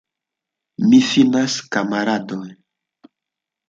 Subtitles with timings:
[0.87, 2.45] Mi finas, kamaradoj!